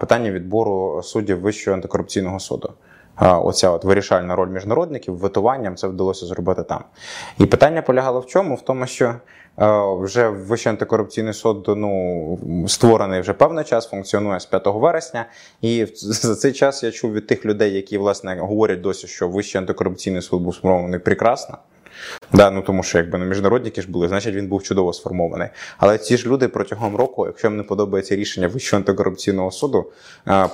питанні 0.00 0.30
відбору 0.30 1.02
суддів 1.02 1.40
Вищого 1.40 1.74
антикорупційного 1.74 2.40
суду. 2.40 2.72
Оця 3.20 3.70
от 3.70 3.84
вирішальна 3.84 4.36
роль 4.36 4.48
міжнародників, 4.48 5.16
витуванням 5.16 5.76
це 5.76 5.88
вдалося 5.88 6.26
зробити 6.26 6.62
там. 6.62 6.84
І 7.38 7.46
питання 7.46 7.82
полягало 7.82 8.20
в 8.20 8.26
чому? 8.26 8.54
В 8.54 8.60
тому, 8.60 8.86
що 8.86 9.14
вже 10.00 10.28
Вищий 10.28 10.70
антикорупційний 10.70 11.32
суд 11.32 11.64
ну, 11.68 12.64
створений 12.68 13.20
вже 13.20 13.32
певний 13.32 13.64
час, 13.64 13.88
функціонує 13.88 14.40
з 14.40 14.46
5 14.46 14.62
вересня. 14.66 15.26
І 15.62 15.86
за 15.94 16.34
цей 16.36 16.52
час 16.52 16.82
я 16.82 16.90
чув 16.90 17.12
від 17.12 17.26
тих 17.26 17.44
людей, 17.46 17.72
які 17.72 17.98
власне 17.98 18.36
говорять 18.40 18.80
досі, 18.80 19.06
що 19.06 19.28
Вищий 19.28 19.58
антикорупційний 19.58 20.22
суд 20.22 20.42
був 20.42 20.54
сформований 20.54 21.00
прекрасно. 21.00 21.58
Да, 22.32 22.50
ну 22.50 22.62
Тому 22.62 22.82
що 22.82 22.98
якби 22.98 23.18
ну, 23.18 23.24
міжнародники 23.24 23.82
ж 23.82 23.90
були, 23.90 24.08
значить 24.08 24.34
він 24.34 24.48
був 24.48 24.62
чудово 24.62 24.92
сформований. 24.92 25.48
Але 25.78 25.98
ці 25.98 26.16
ж 26.16 26.28
люди 26.28 26.48
протягом 26.48 26.96
року, 26.96 27.26
якщо 27.26 27.48
їм 27.48 27.56
не 27.56 27.62
подобається 27.62 28.16
рішення 28.16 28.48
Вищого 28.48 28.80
антикорупційного 28.80 29.50
суду, 29.50 29.86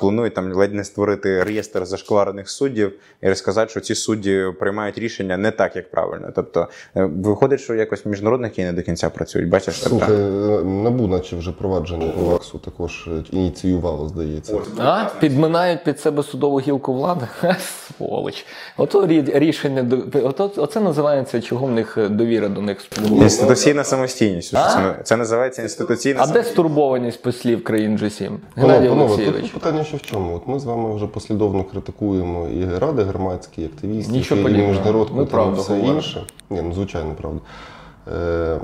планують 0.00 0.34
там 0.34 0.52
ледь 0.52 0.74
не 0.74 0.84
створити 0.84 1.42
реєстр 1.42 1.86
зашкварених 1.86 2.50
суддів 2.50 2.92
і 3.22 3.28
розказати, 3.28 3.70
що 3.70 3.80
ці 3.80 3.94
судді 3.94 4.44
приймають 4.60 4.98
рішення 4.98 5.36
не 5.36 5.50
так, 5.50 5.76
як 5.76 5.90
правильно. 5.90 6.32
Тобто 6.34 6.68
е, 6.96 7.04
виходить, 7.04 7.60
що 7.60 7.74
якось 7.74 8.06
міжнародники 8.06 8.64
не 8.64 8.72
до 8.72 8.82
кінця 8.82 9.10
працюють. 9.10 9.48
Бачиш, 9.48 9.82
Слухай, 9.82 10.14
е, 10.14 10.18
набу, 10.64 11.06
наче 11.06 11.36
вже 11.36 11.52
провадження 11.52 12.12
ВАКСу 12.16 12.58
також 12.58 13.08
ініціювало, 13.30 14.08
здається. 14.08 14.58
А, 14.78 15.04
підминають 15.20 15.84
під 15.84 16.00
себе 16.00 16.22
судову 16.22 16.60
гілку 16.60 16.94
влади. 16.94 17.28
Сволоч. 17.96 18.46
Ото 18.76 19.06
рішення 19.06 19.86
ото, 20.14 20.52
оце 20.56 20.80
називається 20.80 21.34
чого 21.41 21.64
чого 21.64 21.67
в 21.67 21.71
них 21.71 21.99
е, 21.99 22.09
довіра 22.09 22.49
до 22.49 22.61
них 22.61 22.79
Інституційна 23.11 23.85
самостійність. 23.85 24.50
Це, 24.50 24.97
це 25.05 25.17
називається 25.17 25.62
інституційна 25.62 26.21
А 26.23 26.26
де 26.26 26.45
стурбованість 26.45 27.23
послів 27.23 27.64
країн 27.64 27.97
G7? 27.97 28.31
Геннадій 28.57 28.88
Олексійович. 28.88 29.43
Тут 29.43 29.53
питання 29.53 29.85
ще 29.85 29.97
в 29.97 30.03
чому? 30.03 30.37
От 30.37 30.49
Ми 30.49 30.59
з 30.59 30.64
вами 30.64 30.95
вже 30.95 31.07
послідовно 31.07 31.64
критикуємо 31.64 32.49
і 32.49 32.79
ради 32.79 33.03
громадські, 33.03 33.62
і 33.62 33.64
активісти, 33.64 34.12
Нічого 34.12 34.49
і 34.49 34.53
міжнародку, 34.53 35.25
та 35.25 35.50
все 35.50 35.79
інше. 35.79 36.26
Ні, 36.50 36.62
ну 36.62 36.73
звичайно, 36.73 37.14
правда. 37.21 37.41
Е, 38.14 38.61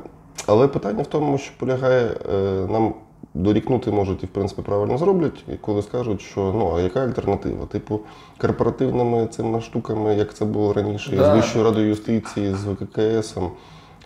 але 0.47 0.69
питання 0.69 1.03
в 1.03 1.07
тому, 1.07 1.39
що 1.39 1.53
полягає 1.59 2.11
е, 2.35 2.35
нам 2.69 2.95
дорікнути 3.35 3.91
можуть 3.91 4.23
і 4.23 4.27
в 4.27 4.29
принципі 4.29 4.63
правильно 4.63 4.99
зроблять, 4.99 5.45
і 5.49 5.57
коли 5.57 5.83
скажуть, 5.83 6.21
що 6.21 6.41
ну 6.41 6.75
а 6.77 6.81
яка 6.81 7.01
альтернатива? 7.01 7.67
Типу 7.67 8.01
корпоративними 8.39 9.27
цими 9.27 9.61
штуками, 9.61 10.15
як 10.15 10.35
це 10.35 10.45
було 10.45 10.73
раніше, 10.73 11.17
да. 11.17 11.33
з 11.33 11.37
Вищою 11.37 11.65
радою 11.65 11.89
юстиції, 11.89 12.55
з 12.55 12.65
ВККС, 12.65 13.37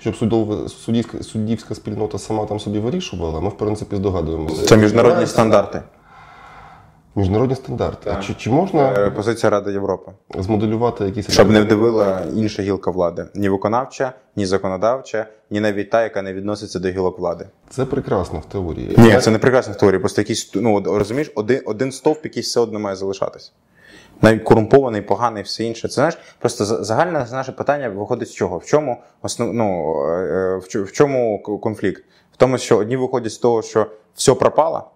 щоб 0.00 0.16
судов, 0.16 0.70
суддівська, 0.70 1.22
суддівська 1.22 1.74
спільнота 1.74 2.18
сама 2.18 2.46
там 2.46 2.60
собі 2.60 2.78
вирішувала, 2.78 3.40
ми 3.40 3.48
в 3.48 3.56
принципі 3.56 3.96
здогадуємося. 3.96 4.66
Це 4.66 4.76
міжнародні 4.76 5.26
стандарти. 5.26 5.82
Міжнародні 7.16 7.56
стандарти. 7.56 8.10
А 8.18 8.22
чи, 8.22 8.34
чи 8.34 8.50
можна 8.50 8.92
Е, 8.92 9.10
Позиція 9.10 9.50
Ради 9.50 9.72
Європи. 9.72 10.12
змоделювати 10.38 11.04
якісь 11.04 11.30
Щоб 11.30 11.50
не 11.50 11.60
вдивила 11.60 12.22
інша 12.36 12.62
гілка 12.62 12.90
влади. 12.90 13.24
Ні 13.34 13.48
виконавча, 13.48 14.12
ні 14.36 14.46
законодавча, 14.46 15.26
ні 15.50 15.60
навіть 15.60 15.90
та, 15.90 16.02
яка 16.02 16.22
не 16.22 16.32
відноситься 16.32 16.78
до 16.78 16.88
гілок 16.88 17.18
влади. 17.18 17.48
Це 17.70 17.84
прекрасно 17.84 18.38
в 18.38 18.44
теорії. 18.44 18.94
Ні, 18.98 19.18
це 19.20 19.30
не 19.30 19.38
прекрасна 19.38 19.74
теорія, 19.74 20.00
просто 20.00 20.20
якийсь, 20.20 20.50
ну, 20.54 20.82
розумієш, 20.86 21.32
один, 21.34 21.62
один 21.66 21.92
стовп, 21.92 22.24
який 22.24 22.42
все 22.42 22.60
одно 22.60 22.78
має 22.80 22.96
залишатись. 22.96 23.52
Навіть 24.22 24.42
корумпований, 24.42 25.02
поганий, 25.02 25.42
все 25.42 25.64
інше. 25.64 25.88
Це 25.88 25.94
знаєш, 25.94 26.18
просто 26.38 26.64
за- 26.64 26.84
загальне 26.84 27.26
наше 27.32 27.52
питання 27.52 27.88
виходить 27.88 28.28
з 28.28 28.32
чого? 28.32 28.58
В 28.58 28.64
чому 28.64 28.96
основ, 29.22 29.54
ну, 29.54 29.94
е, 30.06 30.60
е, 30.74 30.80
в 30.82 30.92
чому 30.92 31.42
конфлікт? 31.42 32.04
В 32.32 32.36
тому, 32.36 32.58
що 32.58 32.76
одні 32.78 32.96
виходять 32.96 33.32
з 33.32 33.38
того, 33.38 33.62
що 33.62 33.86
все 34.14 34.34
пропало. 34.34 34.90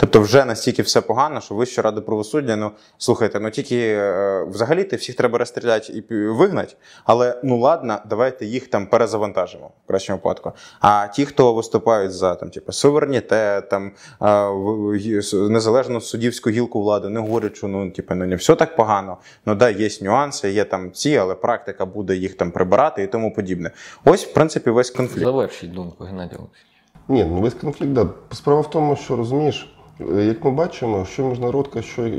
Тобто 0.00 0.20
вже 0.20 0.44
настільки 0.44 0.82
все 0.82 1.00
погано, 1.00 1.40
що 1.40 1.54
Вища 1.54 1.82
рада 1.82 2.00
правосуддя, 2.00 2.56
ну 2.56 2.70
слухайте, 2.98 3.40
ну 3.40 3.50
тільки 3.50 3.76
е, 3.78 4.44
взагалі 4.50 4.84
ти 4.84 4.96
всіх 4.96 5.16
треба 5.16 5.38
розстріляти 5.38 5.92
і 5.92 6.14
вигнати, 6.14 6.74
але 7.04 7.40
ну 7.44 7.58
ладно, 7.58 7.98
давайте 8.10 8.46
їх 8.46 8.68
там 8.68 8.86
перезавантажимо 8.86 9.70
в 9.84 9.88
кращому 9.88 10.16
випадку. 10.18 10.52
А 10.80 11.06
ті, 11.06 11.24
хто 11.26 11.54
виступають 11.54 12.12
за 12.12 12.34
там, 12.34 12.50
типу, 12.50 12.72
суверенітет, 12.72 13.68
там 13.68 13.86
е, 13.86 14.48
в- 14.48 15.48
незалежну 15.50 16.00
суддівську 16.00 16.50
гілку 16.50 16.80
влади, 16.82 17.08
не 17.08 17.20
говорять, 17.20 17.56
що 17.56 17.68
ну 17.68 17.90
типу, 17.90 18.14
ну 18.14 18.26
не 18.26 18.36
все 18.36 18.54
так 18.54 18.76
погано. 18.76 19.16
Ну 19.46 19.54
да, 19.54 19.70
є 19.70 19.88
нюанси, 20.02 20.50
є 20.50 20.64
там 20.64 20.92
ці, 20.92 21.16
але 21.16 21.34
практика 21.34 21.86
буде 21.86 22.16
їх 22.16 22.34
там 22.36 22.50
прибирати 22.50 23.02
і 23.02 23.06
тому 23.06 23.34
подібне. 23.34 23.70
Ось, 24.04 24.26
в 24.26 24.32
принципі, 24.32 24.70
весь 24.70 24.90
конфлікт. 24.90 25.24
Завершіть 25.24 25.72
думку, 25.72 26.04
Геннадій 26.04 26.36
Олексійович. 26.36 26.64
Ні, 27.08 27.24
ну 27.24 27.40
весь 27.40 27.54
конфлікт, 27.54 27.92
да. 27.92 28.06
Справа 28.32 28.60
в 28.60 28.70
тому, 28.70 28.96
що 28.96 29.16
розумієш, 29.16 29.74
як 30.00 30.44
ми 30.44 30.50
бачимо, 30.50 31.04
що 31.04 31.24
міжнародка, 31.24 31.82
що, 31.82 32.10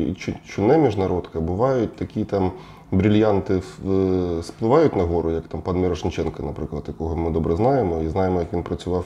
чи, 0.47 0.61
не 0.61 0.77
міжнародка, 0.77 1.39
бувають 1.39 1.95
такі 1.95 2.23
там 2.23 2.51
брильянти 2.91 3.53
е, 3.53 4.43
спливають 4.43 4.95
нагору, 4.95 5.31
як 5.31 5.47
там 5.47 5.61
пан 5.61 5.77
Мірошниченко, 5.77 6.43
наприклад, 6.43 6.83
якого 6.87 7.15
ми 7.15 7.31
добре 7.31 7.55
знаємо, 7.55 8.01
і 8.01 8.07
знаємо, 8.07 8.39
як 8.39 8.53
він 8.53 8.63
працював 8.63 9.05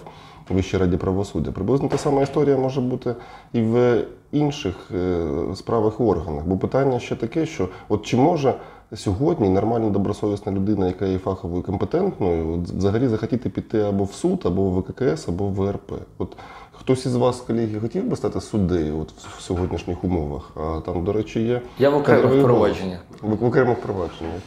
у 0.50 0.54
Вищій 0.54 0.78
раді 0.78 0.98
правосуддя. 0.98 1.52
Приблизно 1.52 1.88
та 1.88 1.98
сама 1.98 2.22
історія 2.22 2.58
може 2.58 2.82
бути 2.82 3.16
і 3.54 3.62
в 3.62 4.04
інших 4.32 4.76
е, 4.96 5.28
справах 5.56 5.94
і 6.00 6.04
органах. 6.04 6.46
Бо 6.46 6.58
питання 6.58 7.00
ще 7.00 7.16
таке, 7.16 7.46
що 7.46 7.70
от 7.90 8.06
чи 8.06 8.18
може 8.18 8.54
сьогодні 8.96 9.50
нормальна 9.50 9.90
добросовісна 9.90 10.52
людина, 10.52 10.88
яка 10.88 11.06
є 11.06 11.18
фаховою 11.18 11.64
компетентною, 11.64 12.64
взагалі 12.78 13.08
захотіти 13.08 13.50
піти 13.50 13.80
або 13.80 14.04
в 14.04 14.14
суд, 14.14 14.42
або 14.46 14.70
в 14.70 14.80
ВККС, 14.80 15.28
або 15.28 15.48
в 15.48 15.54
ВРП. 15.54 15.92
От 16.18 16.38
хтось 16.84 17.06
із 17.06 17.16
вас, 17.16 17.42
колеги, 17.42 17.80
хотів 17.82 18.04
би 18.04 18.16
стати 18.16 18.42
суддею 18.42 19.00
от 19.00 19.12
в 19.12 19.42
сьогоднішніх 19.42 20.04
умовах? 20.04 20.52
А 20.56 20.80
там, 20.86 21.04
до 21.04 21.14
речі, 21.14 21.42
є 21.42 21.62
Я 21.80 21.90
в 21.90 21.96
окремих 21.96 22.44
провадженнях. 22.44 23.00
В, 23.22 23.36
в 23.36 23.46
окремих 23.46 23.78
провадженнях. 23.80 24.42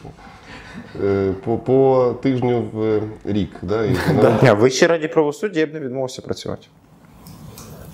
Е, 1.03 1.33
По, 1.45 1.57
по 1.57 2.13
тижню 2.21 2.63
в 2.73 3.01
рік. 3.25 3.49
Да, 3.61 3.85
і, 3.85 3.93
в 4.51 4.53
Вищій 4.53 4.87
раді 4.87 5.07
правосуддя 5.07 5.59
я 5.59 5.65
б 5.65 5.73
не 5.73 5.79
відмовився 5.79 6.21
працювати. 6.21 6.67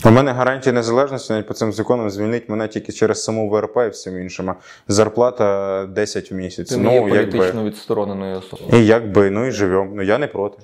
У 0.06 0.12
мене 0.12 0.32
гарантія 0.32 0.74
незалежності 0.74 1.34
навіть 1.34 1.48
по 1.48 1.54
цим 1.54 1.74
законам 1.74 2.10
звільнить 2.10 2.50
мене 2.50 2.68
тільки 2.68 2.92
через 2.92 3.24
саму 3.24 3.50
ВРП 3.50 3.78
і 3.78 3.90
всім 3.90 4.22
іншим. 4.22 4.54
Зарплата 4.88 5.86
10 5.86 6.32
в 6.32 6.36
місяць. 6.36 6.70
Ти 6.70 6.78
не 6.78 6.94
є 6.94 7.02
ну, 7.02 7.10
політично 7.10 7.46
якби. 7.46 7.64
відстороненою 7.64 8.38
особою. 8.38 8.82
І 8.82 8.86
якби, 8.86 9.30
ну 9.30 9.46
і 9.46 9.52
живемо. 9.52 9.92
Ну 9.96 10.02
я 10.02 10.18
не 10.18 10.28
проти. 10.28 10.58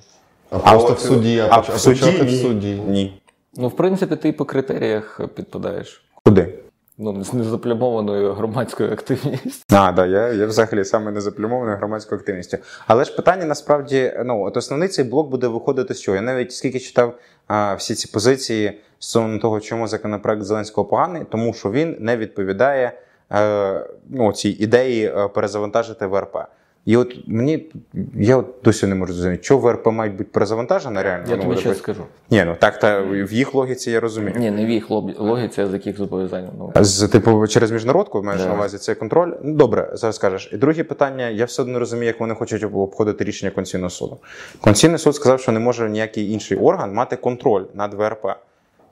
А 0.49 0.59
просто 0.59 0.91
от- 0.91 0.97
в 0.97 1.01
суді, 1.01 1.39
а, 1.39 1.47
а 1.49 1.59
в 1.59 1.71
а 1.75 1.77
суді 1.77 2.09
в 2.21 2.23
ні. 2.25 2.41
суді. 2.41 2.81
Ні. 2.87 3.21
Ну, 3.57 3.67
в 3.67 3.75
принципі, 3.75 4.15
ти 4.15 4.31
по 4.31 4.45
критеріях 4.45 5.21
підпадаєш. 5.35 6.03
Куди? 6.25 6.59
Ну, 7.01 7.23
з 7.23 7.33
незаплямованою 7.33 8.33
громадською 8.33 8.91
активністю. 8.91 9.63
А, 9.69 9.91
да, 9.91 10.05
я, 10.05 10.33
я 10.33 10.45
взагалі 10.45 10.85
саме 10.85 11.11
не 11.11 11.21
заплюмований 11.21 11.75
громадською 11.75 12.19
активністю. 12.19 12.57
Але 12.87 13.03
ж 13.03 13.15
питання 13.15 13.45
насправді, 13.45 14.13
ну 14.25 14.43
от 14.43 14.57
основний 14.57 14.89
цей 14.89 15.05
блок 15.05 15.29
буде 15.29 15.47
виходити 15.47 15.93
з 15.93 16.01
чого. 16.01 16.15
Я 16.15 16.21
навіть 16.21 16.51
скільки 16.51 16.79
читав 16.79 17.19
а, 17.47 17.73
всі 17.73 17.95
ці 17.95 18.07
позиції 18.07 18.79
стосовно 18.99 19.39
того, 19.39 19.59
чому 19.59 19.87
законопроект 19.87 20.43
Зеленського 20.43 20.87
поганий, 20.87 21.23
тому 21.31 21.53
що 21.53 21.71
він 21.71 21.97
не 21.99 22.17
відповідає 22.17 22.91
е, 23.31 23.85
ну, 24.09 24.33
цій 24.33 24.49
ідеї 24.49 25.05
е, 25.05 25.27
перезавантажити 25.27 26.05
ВРП. 26.05 26.37
І 26.85 26.97
от 26.97 27.15
мені 27.27 27.71
я 28.15 28.37
от 28.37 28.45
досі 28.63 28.87
не 28.87 28.95
можу 28.95 29.13
зрозуміти, 29.13 29.43
що 29.43 29.57
ВРП 29.57 29.87
мають 29.87 30.15
бути 30.15 30.29
перезавантажена 30.33 31.03
реально. 31.03 31.25
Я 31.29 31.35
ну, 31.35 31.43
тобі 31.43 31.57
ще 31.57 31.75
скажу. 31.75 32.03
Ні, 32.29 32.43
ну 32.45 32.55
так 32.59 32.79
та 32.79 33.01
в 33.01 33.33
їх 33.33 33.53
логіці 33.53 33.91
я 33.91 33.99
розумію. 33.99 34.35
Ні, 34.39 34.51
не 34.51 34.65
в 34.65 34.69
їх 34.69 34.89
логіці, 35.19 35.61
а 35.61 35.67
з 35.67 35.73
яких 35.73 35.97
зобов'язань. 35.97 36.49
Ну, 36.57 36.71
З 36.75 37.07
типу 37.07 37.47
через 37.47 37.71
міжнародку 37.71 38.23
маєш 38.23 38.41
на 38.41 38.53
увазі 38.53 38.77
цей 38.77 38.95
контроль. 38.95 39.31
Ну 39.43 39.53
добре, 39.53 39.91
зараз 39.93 40.15
скажеш. 40.15 40.49
І 40.53 40.57
друге 40.57 40.83
питання: 40.83 41.29
я 41.29 41.45
все 41.45 41.61
одно 41.61 41.73
не 41.73 41.79
розумію, 41.79 42.07
як 42.07 42.19
вони 42.19 42.35
хочуть 42.35 42.63
обходити 42.63 43.23
рішення 43.23 43.51
Конституційного 43.51 43.89
суду. 43.89 44.17
Конституційний 44.61 44.99
суд 44.99 45.15
сказав, 45.15 45.39
що 45.39 45.51
не 45.51 45.59
може 45.59 45.89
ніякий 45.89 46.31
інший 46.31 46.57
орган 46.57 46.93
мати 46.93 47.15
контроль 47.15 47.63
над 47.73 47.93
ВРП. 47.93 48.25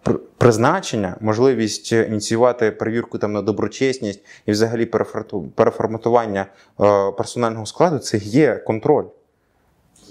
Пр- 0.08 0.20
Призначення, 0.38 1.18
можливість 1.22 1.92
ініціювати 1.92 2.72
перевірку 2.72 3.18
там 3.18 3.34
на 3.34 3.42
доброчесність 3.42 4.20
і 4.46 4.52
взагалі 4.52 4.86
переформатування 5.56 6.46
е, 6.82 7.12
персонального 7.12 7.66
складу 7.66 8.00
це 8.00 8.18
є 8.18 8.56
контроль. 8.56 9.06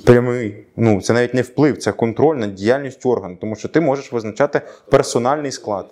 Прямий. 0.05 0.67
Ну, 0.77 1.01
це 1.01 1.13
навіть 1.13 1.35
не 1.35 1.43
вплив, 1.43 1.79
це 1.79 1.93
контроль 1.93 2.37
над 2.37 2.55
діяльністю 2.55 3.11
органу, 3.11 3.37
тому 3.41 3.57
що 3.57 3.69
ти 3.69 3.81
можеш 3.81 4.13
визначати 4.13 4.61
персональний 4.91 5.53
склад. 5.53 5.87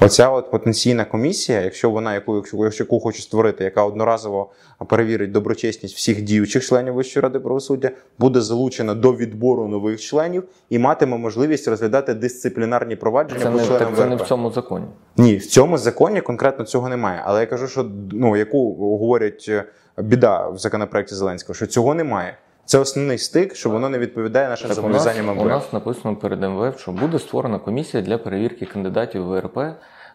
Оця 0.00 0.30
от 0.30 0.50
потенційна 0.50 1.04
комісія, 1.04 1.60
якщо 1.60 1.90
вона 1.90 2.14
яку, 2.14 2.36
якщо, 2.36 2.56
якщо 2.64 2.84
яку 2.84 3.00
хоче 3.00 3.22
створити, 3.22 3.64
яка 3.64 3.84
одноразово 3.84 4.50
перевірить 4.88 5.32
доброчесність 5.32 5.96
всіх 5.96 6.22
діючих 6.22 6.64
членів 6.64 6.94
Вищої 6.94 7.22
ради 7.22 7.40
правосуддя, 7.40 7.90
буде 8.18 8.40
залучена 8.40 8.94
до 8.94 9.12
відбору 9.12 9.68
нових 9.68 10.00
членів 10.00 10.44
і 10.70 10.78
матиме 10.78 11.16
можливість 11.16 11.68
розглядати 11.68 12.14
дисциплінарні 12.14 12.96
провадження 12.96 13.40
це, 13.40 13.50
по 13.50 13.56
не, 13.56 13.64
членам 13.64 13.88
так, 13.88 13.96
це 13.96 14.06
не 14.06 14.16
в 14.16 14.22
цьому 14.22 14.50
законі. 14.50 14.86
Ні, 15.16 15.36
в 15.36 15.46
цьому 15.46 15.78
законі 15.78 16.20
конкретно 16.20 16.64
цього 16.64 16.88
немає. 16.88 17.22
Але 17.24 17.40
я 17.40 17.46
кажу, 17.46 17.68
що 17.68 17.90
ну 18.12 18.36
яку 18.36 18.74
говорять 18.74 19.46
е, 19.48 19.64
біда 19.98 20.48
в 20.48 20.58
законопроекті 20.58 21.14
Зеленського, 21.14 21.54
що 21.54 21.66
цього 21.66 21.94
немає. 21.94 22.36
Це 22.64 22.78
основний 22.78 23.18
стик, 23.18 23.54
що 23.56 23.70
воно 23.70 23.88
не 23.88 23.98
відповідає 23.98 24.48
нашим 24.48 24.68
Так, 24.68 24.78
у, 24.84 24.88
нас, 24.88 25.06
у 25.42 25.44
нас 25.44 25.72
написано 25.72 26.16
перед 26.16 26.42
МВФ, 26.42 26.80
що 26.80 26.92
буде 26.92 27.18
створена 27.18 27.58
комісія 27.58 28.02
для 28.02 28.18
перевірки 28.18 28.66
кандидатів 28.66 29.24
в 29.24 29.28
ВРП, 29.28 29.58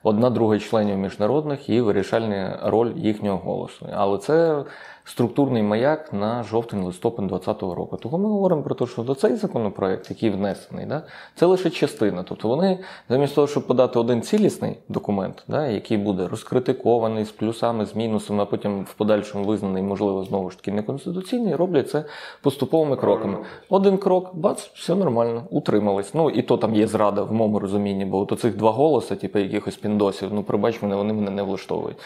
одна 0.04 0.30
друга 0.30 0.60
членів 0.60 0.98
міжнародних 0.98 1.70
і 1.70 1.82
вирішальна 1.82 2.60
роль 2.64 2.92
їхнього 2.96 3.38
голосу. 3.38 3.90
Але 3.94 4.18
це 4.18 4.64
структурний 5.08 5.64
маяк 5.64 6.14
на 6.14 6.44
жовтень-листопад 6.44 7.28
2020 7.28 7.62
року. 7.62 7.98
Тому 7.98 8.18
ми 8.18 8.30
говоримо 8.30 8.62
про 8.62 8.76
те, 8.76 8.86
що 8.86 9.04
до 9.04 9.16
цей 9.16 9.36
законопроект, 9.36 10.10
який 10.10 10.30
внесений, 10.30 10.86
да, 10.86 11.04
це 11.36 11.46
лише 11.46 11.70
частина. 11.70 12.24
Тобто 12.24 12.48
вони 12.48 12.80
замість 13.10 13.36
того, 13.36 13.48
щоб 13.48 13.68
подати 13.68 14.00
один 14.00 14.22
цілісний 14.22 14.78
документ, 14.90 15.44
да, 15.48 15.68
який 15.68 15.98
буде 15.98 16.28
розкритикований 16.28 17.26
з 17.26 17.32
плюсами, 17.32 17.86
з 17.86 17.96
мінусами, 17.96 18.44
а 18.44 18.46
потім 18.46 18.84
в 18.84 18.94
подальшому 18.94 19.46
визнаний, 19.46 19.84
можливо, 19.84 20.24
знову 20.24 20.50
ж 20.50 20.58
таки 20.58 20.72
неконституційний, 20.72 21.56
роблять 21.56 21.90
це 21.90 22.04
поступовими 22.42 22.96
кроками. 22.96 23.38
Один 23.70 23.98
крок, 23.98 24.36
бац, 24.36 24.70
все 24.74 24.96
нормально, 24.96 25.44
утримались. 25.50 26.14
Ну 26.14 26.30
і 26.30 26.42
то 26.42 26.58
там 26.58 26.76
є 26.76 26.88
зрада 26.88 27.24
в 27.24 27.34
моєму 27.34 27.60
розумінні, 27.60 28.06
бо 28.06 28.20
от 28.20 28.32
оцих 28.32 28.58
два 28.58 28.72
голоси, 28.72 29.16
типу 29.16 29.40
якихось 29.40 29.76
піндосів, 29.76 30.30
ну 30.34 30.44
пробач 30.44 30.82
мене, 30.82 30.96
вони 30.96 31.14
мене 31.14 31.32
не 31.32 31.44
влаштовують. 31.44 31.98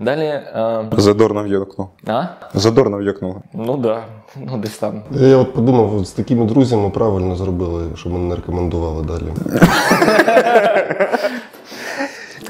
Далі. 0.00 0.22
Е, 0.22 0.84
Задорно 0.96 1.42
в'єкнув. 1.42 1.88
а? 2.06 2.24
Задорно 2.54 2.98
в'єкнули. 2.98 3.36
Ну 3.54 3.76
да, 3.76 4.02
ну 4.36 4.58
десь 4.58 4.78
там. 4.78 5.02
Я 5.10 5.36
от 5.36 5.54
подумав, 5.54 6.04
з 6.06 6.10
такими 6.10 6.44
друзями 6.46 6.90
правильно 6.90 7.36
зробили, 7.36 7.82
що 7.96 8.08
мене 8.08 8.24
не 8.24 8.36
рекомендували 8.36 9.02
далі. 9.04 9.32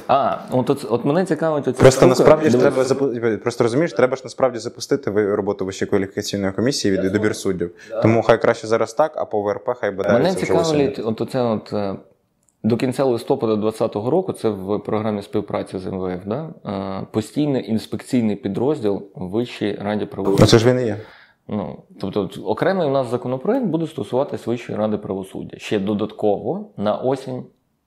А, 0.08 0.36
от, 0.50 0.70
от, 0.70 0.86
от 0.90 1.04
мене 1.04 1.24
цікавить 1.24 1.68
оця 1.68 1.80
Просто 1.80 1.98
штука. 2.00 2.08
насправді 2.08 2.50
ж 2.50 2.58
треба 2.58 2.82
запу- 2.82 3.36
просто 3.36 3.64
розумієш, 3.64 3.92
треба 3.92 4.16
ж 4.16 4.22
насправді 4.24 4.58
запустити 4.58 5.10
ви- 5.10 5.34
роботу 5.34 5.64
Вищої 5.64 5.88
кваліфікаційної 5.88 6.52
комісії 6.52 6.98
від 6.98 7.12
добір 7.12 7.36
суддів. 7.36 7.70
Тому 8.02 8.22
хай 8.22 8.40
краще 8.42 8.66
зараз 8.66 8.94
так, 8.94 9.12
а 9.16 9.24
по 9.24 9.42
ВРП 9.42 9.68
хай 9.80 9.90
Мене 9.90 10.02
бодається 10.02 10.36
вже 10.36 10.46
цікавить, 10.64 11.00
от 11.04 11.20
оце 11.20 11.40
от 11.42 11.72
е, 11.72 11.94
до 12.66 12.76
кінця 12.76 13.04
листопада 13.04 13.56
2020 13.56 14.10
року, 14.10 14.32
це 14.32 14.48
в 14.48 14.78
програмі 14.78 15.22
співпраці 15.22 15.78
з 15.78 15.86
МВФ, 15.86 16.20
да? 16.26 16.50
постійний 17.10 17.70
інспекційний 17.70 18.36
підрозділ 18.36 19.02
в 19.14 19.28
Вищій 19.28 19.78
раді 19.82 20.00
Ну 20.04 20.06
правосуддя. 20.06 20.46
це 20.46 20.58
ж 20.58 20.70
він 20.72 20.80
і 20.80 20.86
є. 20.86 20.96
Ну, 21.48 21.76
тобто, 22.00 22.28
окремий 22.44 22.86
у 22.86 22.90
нас 22.90 23.10
законопроект 23.10 23.66
буде 23.66 23.86
стосуватись 23.86 24.46
Вищої 24.46 24.78
ради 24.78 24.96
правосуддя. 24.96 25.58
Ще 25.58 25.78
додатково 25.78 26.66
на 26.76 26.94
осінь 26.96 27.42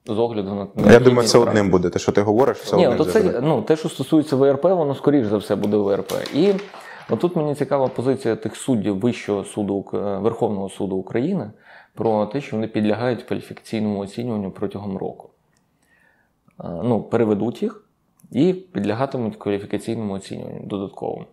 з 0.07 0.19
огляду 0.19 0.49
на 0.49 0.55
Я 0.55 0.65
необхідність 0.65 1.03
думаю, 1.05 1.27
це 1.27 1.37
практики. 1.37 1.59
одним 1.59 1.71
буде. 1.71 1.89
Те, 1.89 1.99
що 1.99 2.11
ти 2.11 2.21
говориш, 2.21 2.57
все 2.57 2.75
Ні, 2.77 2.87
одним 2.87 3.01
от 3.01 3.11
це, 3.13 3.21
буде. 3.21 3.39
ну, 3.43 3.61
те, 3.61 3.75
що 3.75 3.89
стосується 3.89 4.35
ВРП, 4.35 4.63
воно 4.63 4.95
скоріш 4.95 5.27
за 5.27 5.37
все 5.37 5.55
буде 5.55 5.77
ВРП. 5.77 6.13
І 6.35 6.53
отут 7.09 7.35
мені 7.35 7.55
цікава 7.55 7.87
позиція 7.87 8.35
тих 8.35 8.55
суддів 8.55 8.99
Вищого 8.99 9.43
суду 9.43 9.85
е, 9.93 9.97
Верховного 9.97 10.69
суду 10.69 10.95
України 10.95 11.51
про 11.93 12.25
те, 12.25 12.41
що 12.41 12.55
вони 12.55 12.67
підлягають 12.67 13.23
кваліфікаційному 13.23 13.99
оцінюванню 13.99 14.51
протягом 14.51 14.97
року. 14.97 15.29
Е, 16.63 16.81
Ну, 16.83 17.01
переведуть 17.01 17.63
їх, 17.63 17.85
і 18.31 18.53
підлягатимуть 18.53 19.35
кваліфікаційному 19.35 20.13
оцінюванню 20.13 20.65
додатковому. 20.65 21.25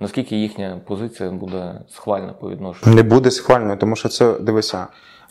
Наскільки 0.00 0.36
їхня 0.36 0.80
позиція 0.86 1.30
буде 1.30 1.80
схвальна 1.90 2.32
по 2.32 2.50
відношенню? 2.50 2.94
Не 2.96 3.02
буде 3.02 3.30
схвальною, 3.30 3.76
тому 3.76 3.96
що 3.96 4.08
це 4.08 4.32
дивися. 4.32 4.86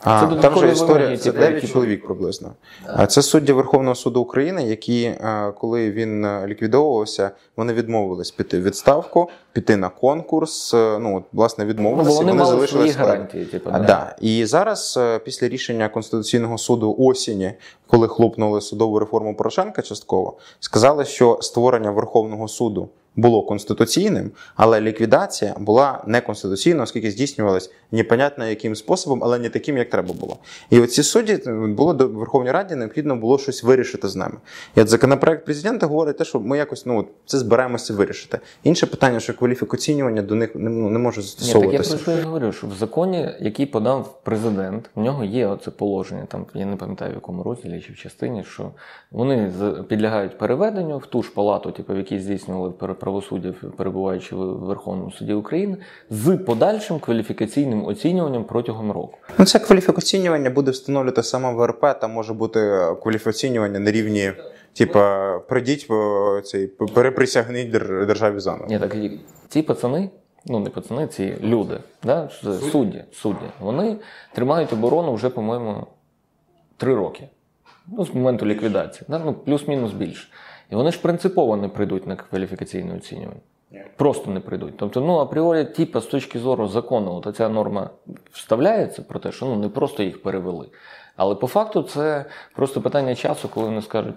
А, 0.06 0.26
Це 0.30 0.36
там 0.36 0.58
же 0.58 0.72
історія 0.72 1.16
це 1.16 1.24
типу, 1.24 1.38
9 1.38 1.72
чоловік 1.72 2.06
приблизно. 2.06 2.52
А 2.86 3.06
це 3.06 3.22
судді 3.22 3.52
Верховного 3.52 3.94
суду 3.94 4.20
України, 4.20 4.62
які, 4.62 5.14
коли 5.58 5.90
він 5.90 6.24
е, 6.24 6.46
ліквідовувався, 6.46 7.30
вони 7.56 7.72
відмовились 7.72 8.30
піти 8.30 8.60
в 8.60 8.62
відставку, 8.62 9.28
піти 9.52 9.76
на 9.76 9.88
конкурс. 9.88 10.74
е, 10.74 10.98
Ну 11.00 11.16
от, 11.16 11.22
власне, 11.32 11.64
Ну, 11.64 11.70
відмовилися. 11.70 12.10
бо 12.10 12.16
вони 12.16 12.30
і 12.32 12.34
мали 12.34 12.46
свої 12.46 12.56
залишились 12.58 12.90
в 12.90 12.92
складі. 12.94 13.10
гарантії. 13.10 13.44
Типу, 13.44 13.70
А, 13.72 13.78
да. 13.78 13.84
да. 13.86 14.16
І 14.20 14.44
зараз, 14.46 14.98
е, 15.02 15.18
після 15.18 15.48
рішення 15.48 15.88
Конституційного 15.88 16.58
суду 16.58 16.96
осені, 16.98 17.52
коли 17.86 18.08
хлопнули 18.08 18.60
судову 18.60 18.98
реформу 18.98 19.36
Порошенка 19.36 19.82
частково, 19.82 20.36
сказали, 20.60 21.04
що 21.04 21.38
створення 21.40 21.90
Верховного 21.90 22.48
суду 22.48 22.88
було 23.16 23.42
конституційним, 23.42 24.30
але 24.56 24.80
ліквідація 24.80 25.54
була 25.58 26.04
неконституційною, 26.06 26.82
оскільки 26.82 27.10
здійснювалась 27.10 27.70
непонятно 27.92 28.46
яким 28.46 28.76
способом, 28.76 29.24
але 29.24 29.38
не 29.38 29.48
таким, 29.48 29.78
як 29.78 29.90
треба 29.90 30.14
було. 30.14 30.36
І 30.70 30.80
оці 30.80 31.02
судді 31.02 31.38
е, 31.46 31.52
було 31.52 31.94
до 31.94 32.08
Верховній 32.08 32.50
Раді 32.50 32.74
необхідно 32.74 33.16
було 33.16 33.38
щось 33.38 33.62
вирішити 33.62 34.08
з 34.08 34.16
ними. 34.16 34.34
І 34.76 34.80
от 34.80 34.88
законопроект 34.88 35.44
президента 35.44 35.86
говорить 35.86 36.18
те, 36.18 36.24
що 36.24 36.40
ми 36.40 36.58
якось 36.58 36.86
ну 36.86 37.06
це 37.26 37.38
збираємося 37.38 37.94
вирішити. 37.94 38.40
Інше 38.64 38.86
питання, 38.86 39.20
що 39.20 39.34
кваліфікаційнювання 39.34 40.22
до 40.22 40.34
них 40.34 40.54
не, 40.54 40.70
ну, 40.70 40.90
не 40.90 40.98
може 40.98 41.20
Ні, 41.20 41.52
так 41.52 41.72
я 41.72 41.80
про 41.80 41.98
що 41.98 42.10
я 42.10 42.22
говорю, 42.22 42.52
що 42.52 42.66
в 42.66 42.74
законі, 42.74 43.30
який 43.40 43.66
подав 43.66 44.20
президент, 44.22 44.90
в 44.94 45.00
нього 45.00 45.24
є 45.24 45.46
оце 45.46 45.70
положення, 45.70 46.24
там 46.28 46.46
я 46.54 46.66
не 46.66 46.76
пам'ятаю 46.76 47.10
в 47.10 47.14
якому 47.14 47.42
розділі 47.42 47.80
чи 47.86 47.92
в 47.92 47.96
частині, 47.96 48.44
що 48.44 48.70
вони 49.10 49.52
підлягають 49.88 50.38
переведенню 50.38 50.98
в 50.98 51.06
ту 51.06 51.22
ж 51.22 51.30
палату, 51.34 51.70
типу, 51.70 51.94
в 51.94 51.96
якій 51.96 52.18
здійснювали 52.18 52.70
пер- 52.70 52.94
правосуддя, 53.04 53.54
перебуваючи 53.76 54.36
в 54.36 54.38
Верховному 54.66 55.10
суді 55.10 55.32
України, 55.32 55.76
з 56.10 56.36
подальшим 56.36 56.98
кваліфікаційним 56.98 57.84
оцінюванням 57.86 58.44
протягом 58.44 58.92
року. 58.92 59.18
Ну, 59.38 59.44
це 59.44 59.58
кваліфікаційнювання 59.58 60.50
буде 60.50 60.70
встановлювати 60.70 61.22
саме 61.22 61.52
ВРП, 61.54 62.00
там 62.00 62.10
може 62.12 62.32
бути 62.34 62.60
кваліфікаційнювання 63.02 63.78
на 63.78 63.90
рівні, 63.90 64.32
типа, 64.72 65.38
прийдіть 65.38 65.88
цей 66.44 66.66
переприсягніть 66.66 67.70
дер- 67.70 68.06
державі 68.06 68.40
заново. 68.40 68.66
Ні, 68.68 68.78
так 68.78 68.96
ці 69.48 69.62
пацани, 69.62 70.10
ну 70.46 70.60
не 70.60 70.70
пацани, 70.70 71.06
ці 71.06 71.34
люди, 71.42 71.78
да, 72.04 72.28
судді, 72.72 73.04
судді, 73.12 73.46
вони 73.60 73.96
тримають 74.34 74.72
оборону 74.72 75.14
вже, 75.14 75.28
по-моєму, 75.28 75.86
три 76.76 76.94
роки. 76.94 77.28
Ну, 77.86 78.04
з 78.04 78.14
моменту 78.14 78.46
ліквідації. 78.46 79.06
Да? 79.08 79.18
Ну, 79.18 79.34
плюс-мінус 79.34 79.92
більше. 79.92 80.28
І 80.70 80.74
вони 80.74 80.90
ж 80.90 81.00
принципово 81.00 81.56
не 81.56 81.68
прийдуть 81.68 82.06
на 82.06 82.16
кваліфікаційне 82.16 82.96
оцінювання. 82.96 83.40
Просто 83.96 84.30
не 84.30 84.40
прийдуть. 84.40 84.76
Тобто, 84.76 85.00
ну, 85.00 85.18
апріорі, 85.18 85.64
типа, 85.64 86.00
з 86.00 86.06
точки 86.06 86.38
зору 86.38 86.68
закону, 86.68 87.22
от 87.24 87.36
ця 87.36 87.48
норма 87.48 87.90
вставляється 88.32 89.02
про 89.02 89.18
те, 89.18 89.32
що 89.32 89.46
ну, 89.46 89.56
не 89.56 89.68
просто 89.68 90.02
їх 90.02 90.22
перевели. 90.22 90.66
Але 91.16 91.34
по 91.34 91.46
факту 91.46 91.82
це 91.82 92.24
просто 92.54 92.80
питання 92.80 93.14
часу, 93.14 93.48
коли 93.48 93.66
вони 93.66 93.82
скажуть: 93.82 94.14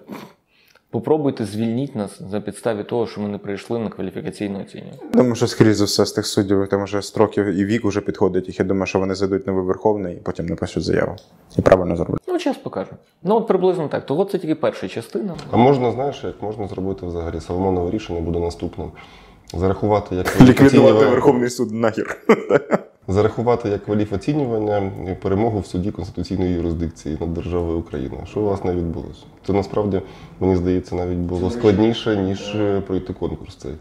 попробуйте 0.90 1.44
звільніть 1.44 1.96
нас 1.96 2.20
за 2.30 2.40
підставі 2.40 2.84
того, 2.84 3.06
що 3.06 3.20
ми 3.20 3.28
не 3.28 3.38
прийшли 3.38 3.78
на 3.78 3.88
кваліфікаційне 3.88 4.60
оцінювання. 4.60 4.98
Думаю, 5.12 5.34
що 5.34 5.46
скоріше 5.46 5.74
за 5.74 5.84
все 5.84 6.06
з 6.06 6.12
тих 6.12 6.26
суддів, 6.26 6.68
там 6.68 6.84
вже 6.84 7.02
строків 7.02 7.44
і 7.44 7.64
вік 7.64 7.84
вже 7.84 8.00
підходить. 8.00 8.46
їх. 8.48 8.58
Я 8.58 8.64
думаю, 8.64 8.86
що 8.86 8.98
вони 8.98 9.14
зайдуть 9.14 9.46
на 9.46 9.52
Верховний 9.52 10.14
і 10.14 10.18
потім 10.18 10.46
напишуть 10.46 10.82
заяву. 10.84 11.16
І 11.58 11.62
правильно 11.62 11.96
зроблять. 11.96 12.20
Ну, 12.28 12.38
час 12.38 12.56
покаже. 12.56 12.90
Ну, 13.22 13.36
от 13.36 13.46
приблизно 13.46 13.88
так. 13.88 14.06
То 14.06 14.18
от 14.18 14.30
це 14.30 14.38
тільки 14.38 14.54
перша 14.54 14.88
частина. 14.88 15.34
А 15.50 15.56
можна, 15.56 15.92
знаєш, 15.92 16.24
як 16.24 16.42
можна 16.42 16.68
зробити 16.68 17.06
взагалі 17.06 17.40
Соломонове 17.40 17.90
рішення 17.90 18.20
буде 18.20 18.38
наступним. 18.38 18.90
Зарахувати 19.54 20.16
як 20.16 20.40
Ліквідувати 20.40 21.06
Верховний 21.06 21.50
суд 21.50 21.72
нахер. 21.72 22.16
Зарахувати 23.08 23.68
як 23.68 23.84
кваліфоцінювання 23.84 24.76
оцінювання 24.76 25.14
перемогу 25.14 25.60
в 25.60 25.66
суді 25.66 25.90
конституційної 25.90 26.52
юрисдикції 26.52 27.16
над 27.20 27.34
державою 27.34 27.78
Україна. 27.78 28.26
Що 28.26 28.40
власне 28.40 28.74
відбулося? 28.74 29.24
Це 29.46 29.52
насправді 29.52 30.02
мені 30.40 30.56
здається 30.56 30.94
навіть 30.94 31.18
було 31.18 31.50
складніше 31.50 32.16
ніж 32.16 32.54
е, 32.54 32.80
пройти 32.80 33.12
конкурс 33.12 33.56
цей. 33.56 33.74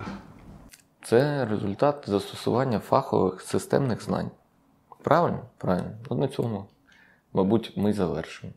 Це 1.03 1.45
результат 1.45 2.03
застосування 2.07 2.79
фахових 2.79 3.41
системних 3.41 4.03
знань. 4.03 4.31
Правильно? 5.03 5.39
Правильно. 5.57 5.91
От 6.09 6.19
на 6.19 6.27
цьому, 6.27 6.65
мабуть, 7.33 7.73
ми 7.75 7.93
завершимо. 7.93 8.53